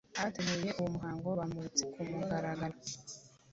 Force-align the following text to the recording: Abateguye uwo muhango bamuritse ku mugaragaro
Abateguye 0.19 0.69
uwo 0.79 0.89
muhango 0.95 1.29
bamuritse 1.39 1.83
ku 1.91 1.99
mugaragaro 2.09 2.77